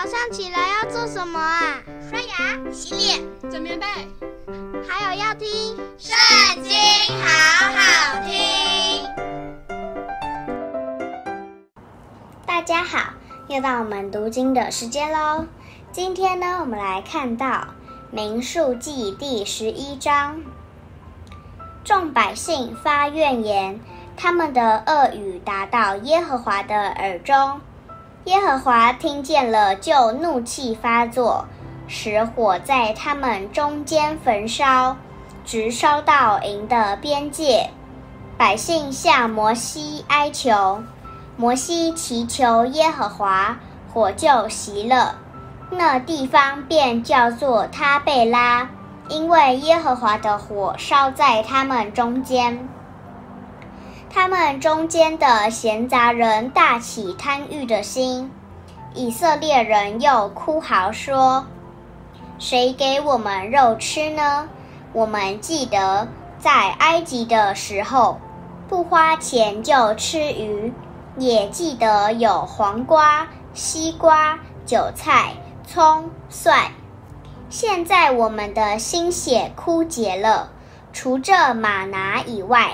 [0.00, 1.82] 早上起来要做什么啊？
[2.08, 3.84] 刷牙、洗脸、整棉被，
[4.88, 5.48] 还有要听
[5.98, 6.72] 《圣经》，
[7.20, 7.26] 好
[7.74, 9.04] 好听。
[12.46, 13.14] 大家好，
[13.48, 15.46] 又到我们读经的时间喽。
[15.90, 17.46] 今天呢，我们来看到
[18.12, 20.40] 《民数记》第十一章。
[21.82, 23.80] 众百姓发怨言，
[24.16, 27.60] 他们的恶语达到耶和华的耳中。
[28.28, 31.46] 耶和华听见了，就怒气发作，
[31.86, 34.94] 使火在他们中间焚烧，
[35.46, 37.70] 直烧到营的边界。
[38.36, 40.82] 百姓向摩西哀求，
[41.38, 43.56] 摩西祈求耶和华，
[43.94, 45.14] 火就熄了，
[45.70, 48.68] 那地方便叫做他贝拉，
[49.08, 52.68] 因为耶和华的火烧在他们中间。
[54.10, 58.30] 他们中间的闲杂人大起贪欲的心，
[58.94, 61.46] 以色列人又哭嚎说
[62.38, 64.48] ：“谁给我们肉吃呢？
[64.94, 68.18] 我们记得在埃及的时候，
[68.66, 70.72] 不花钱就吃鱼，
[71.18, 75.34] 也记得有黄瓜、西瓜、韭菜、
[75.66, 76.72] 葱、蒜。
[77.50, 80.50] 现在我们的心血枯竭了，
[80.94, 82.72] 除这马拿以外。”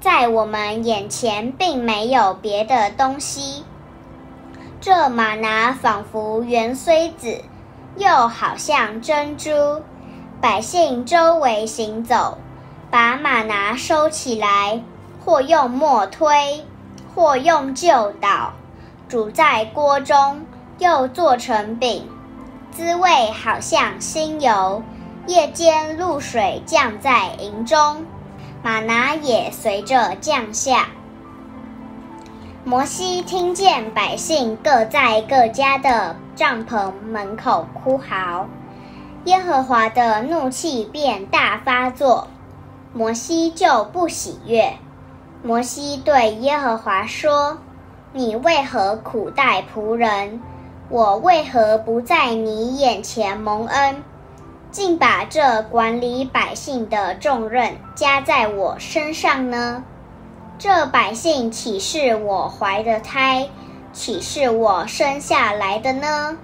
[0.00, 3.64] 在我们眼前并没有别的东西。
[4.80, 7.42] 这吗哪仿佛圆锥子，
[7.96, 9.50] 又好像珍珠。
[10.40, 12.38] 百姓周围行走，
[12.92, 14.80] 把吗哪收起来，
[15.24, 16.64] 或用磨推，
[17.12, 18.52] 或用臼捣，
[19.08, 20.40] 煮在锅中，
[20.78, 22.08] 又做成饼，
[22.70, 24.80] 滋味好像新油。
[25.26, 28.06] 夜间露水降在营中。
[28.68, 30.88] 吗哪也随着降下。
[32.64, 38.46] 摩西听见百姓各在各家的帐篷门口哭嚎，
[39.24, 42.28] 耶和华的怒气便大发作，
[42.92, 44.74] 摩西就不喜悦。
[45.42, 47.56] 摩西对耶和华说
[48.12, 50.42] ：“你为何苦待仆人？
[50.90, 54.02] 我为何不在你眼前蒙恩？”
[54.70, 59.82] 竟把这管理百姓的重任加在我身上呢？
[60.58, 63.48] 这百姓岂是我怀的胎，
[63.92, 66.36] 岂是我生下来的呢？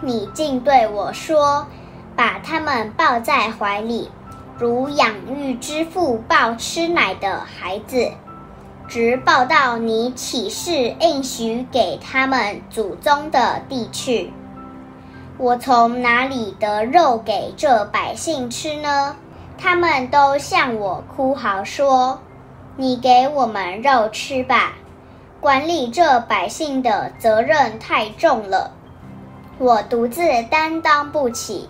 [0.00, 1.66] 你竟对我说，
[2.16, 4.10] 把他们抱在怀里，
[4.58, 8.10] 如养育之父抱吃奶的孩子，
[8.88, 14.32] 直抱到你起誓应许给他们祖宗的地去。
[15.40, 19.14] 我从哪里得肉给这百姓吃呢？
[19.56, 22.18] 他们都向我哭嚎说
[22.76, 24.72] ：“你给我们肉吃吧！”
[25.40, 28.72] 管理这百姓的责任太重了，
[29.58, 31.68] 我独自担当不起。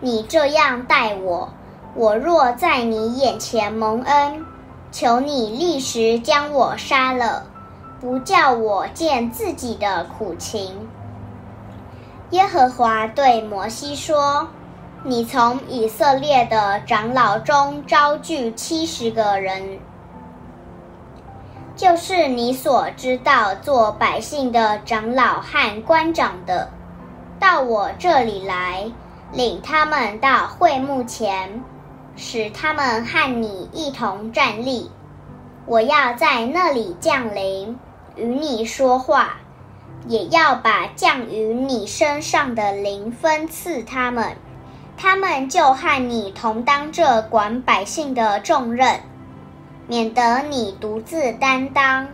[0.00, 1.50] 你这样待我，
[1.94, 4.46] 我若在你眼前蒙恩，
[4.90, 7.44] 求你立时将我杀了，
[8.00, 10.88] 不叫我见自己的苦情。
[12.30, 14.48] 耶和华对摩西说
[15.04, 19.78] ：“你从以色列的长老中招聚七十个人，
[21.76, 26.70] 就是你所知道做百姓的长老和官长的，
[27.38, 28.90] 到我这里来，
[29.32, 31.62] 领他们到会幕前，
[32.16, 34.90] 使他们和你一同站立。
[35.66, 37.78] 我要在那里降临，
[38.16, 39.36] 与你说话。”
[40.06, 44.36] 也要把降于你身上的灵分赐他们，
[44.96, 49.00] 他们就和你同当这管百姓的重任，
[49.88, 52.08] 免得你独自担当。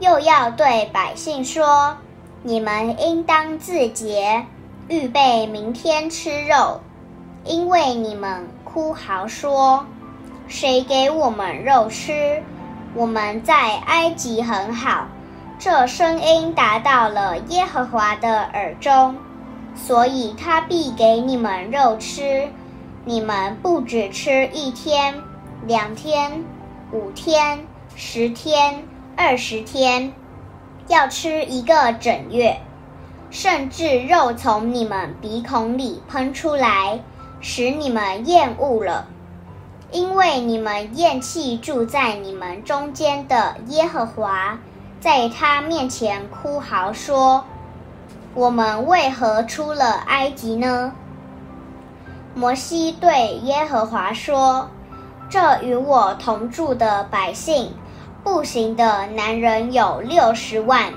[0.00, 1.96] 又要对百姓说：
[2.42, 4.44] 你们应当自洁，
[4.88, 6.80] 预备明天吃肉，
[7.44, 9.86] 因为你们哭嚎说：
[10.48, 12.42] 谁给我们肉吃？
[12.94, 15.06] 我们在埃及很好。
[15.64, 19.16] 这声音达到了耶和华的耳中，
[19.74, 22.46] 所以他必给你们肉吃。
[23.06, 25.14] 你们不只吃一天、
[25.66, 26.44] 两天、
[26.92, 27.66] 五天、
[27.96, 28.84] 十天、
[29.16, 30.12] 二十天，
[30.88, 32.58] 要吃一个整月，
[33.30, 37.00] 甚至肉从你们鼻孔里喷出来，
[37.40, 39.06] 使你们厌恶了，
[39.90, 44.58] 因为你们厌弃住在你们中间的耶和华。
[45.04, 47.44] 在他面前哭嚎说
[48.32, 50.94] ：“我们为何出了埃及呢？”
[52.34, 54.70] 摩西对耶和华说
[55.28, 57.74] ：“这与我同住的百姓，
[58.22, 60.94] 步行的男人有六十万。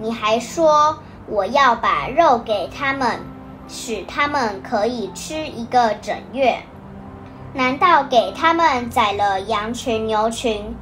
[0.00, 0.98] 你还说
[1.28, 3.20] 我要把肉给他们，
[3.68, 6.58] 使他们可以吃一个整月。
[7.54, 10.74] 难道给他们宰了羊群、牛群，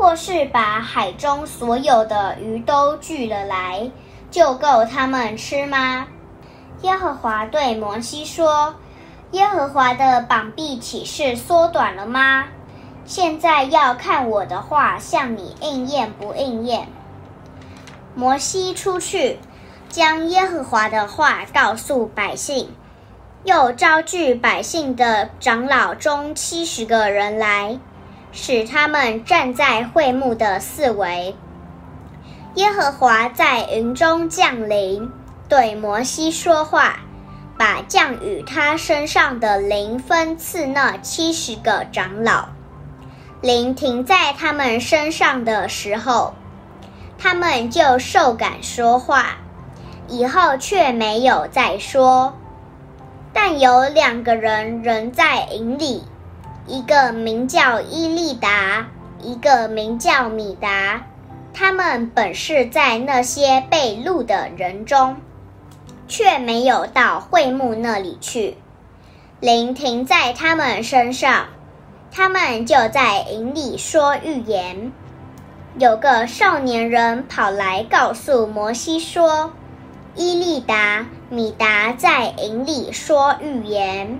[0.00, 3.90] 或是把海中所有的鱼都聚了来，
[4.30, 6.06] 就够他们吃吗？
[6.80, 8.76] 耶和华对摩西说
[9.32, 12.46] ：“耶和华的膀臂岂是缩短了吗？
[13.04, 16.88] 现在要看我的话向你应验不应验。”
[18.16, 19.38] 摩西出去，
[19.90, 22.74] 将耶和华的话告诉百姓，
[23.44, 27.78] 又招聚百姓的长老中七十个人来，
[28.32, 31.36] 使他们站在会幕的四围。
[32.54, 35.10] 耶和华在云中降临。
[35.48, 37.00] 对摩西说话，
[37.58, 42.50] 把降与他身上的灵分赐那七十个长老。
[43.40, 46.34] 灵停在他们身上的时候，
[47.18, 49.38] 他们就受感说话，
[50.06, 52.34] 以后却没有再说。
[53.32, 56.04] 但有两个人仍在营里，
[56.66, 58.88] 一个名叫伊利达，
[59.22, 61.02] 一个名叫米达。
[61.52, 65.16] 他们本是在那些被录的人中。
[66.12, 68.56] 却没有到会幕那里去，
[69.38, 71.46] 灵停在他们身上，
[72.10, 74.90] 他们就在营里说预言。
[75.78, 79.52] 有个少年人跑来告诉摩西说
[80.16, 84.18] ：“伊利达、米达在营里说预言。”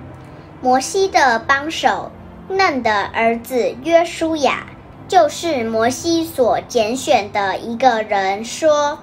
[0.63, 2.13] 摩西的帮手
[2.51, 4.67] 嫩的儿子约书亚，
[5.07, 8.99] 就是摩西所拣选的一个人，说。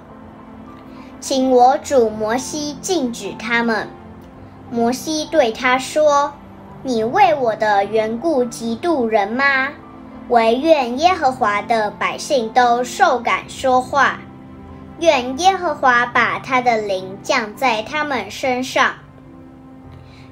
[1.19, 3.87] 请我主摩西禁止他们。
[4.69, 6.33] 摩西对他说
[6.83, 9.69] ：“你为我的缘故嫉妒人吗？
[10.27, 14.19] 惟愿耶和华的百姓都受感说话，
[14.99, 18.93] 愿耶和华把他的灵降在他们身上。”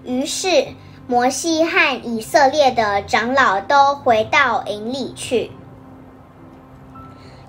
[0.05, 0.67] 于是
[1.07, 5.51] 摩西和以色列的长老都回到营里去。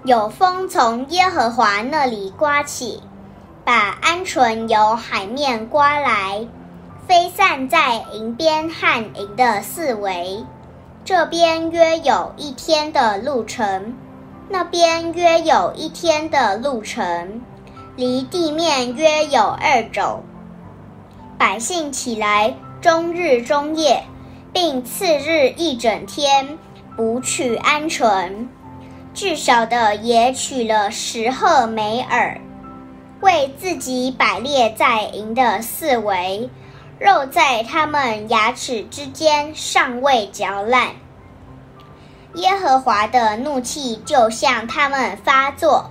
[0.04, 3.02] 有风从耶和华那里刮起。
[3.64, 6.46] 把鹌鹑由海面刮来，
[7.08, 10.46] 飞散在营边和营的四围。
[11.04, 13.96] 这边约有一天的路程，
[14.48, 17.42] 那边约有一天的路程，
[17.96, 20.22] 离地面约有二肘。
[21.36, 24.04] 百姓起来，终日终夜，
[24.52, 26.58] 并次日一整天，
[26.96, 28.46] 捕取鹌鹑，
[29.14, 32.38] 至少的也取了十鹤美尔。
[33.20, 36.50] 为自己摆列在营的四围，
[36.98, 40.90] 肉在他们牙齿之间尚未嚼烂。
[42.34, 45.90] 耶和华的怒气就向他们发作，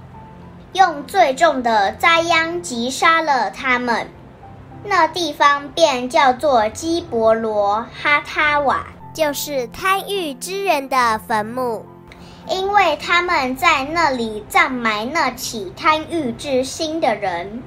[0.74, 4.08] 用最重的灾殃击杀了他们。
[4.88, 11.86] 那地方便叫做基伯罗哈他瓦，就是贪欲之人的坟墓。
[12.48, 17.64] 因为他们在那里葬埋那起贪欲之心的人，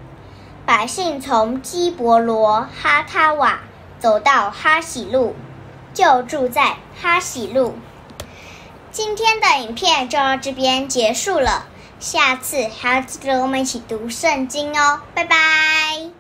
[0.65, 3.59] 百姓从基伯罗哈他瓦
[3.99, 5.35] 走到哈喜路，
[5.93, 7.75] 就住在哈喜路。
[8.93, 11.67] 今天的影片就到这边结束了，
[11.99, 16.18] 下次还要记得我们一起读圣经哦，拜拜。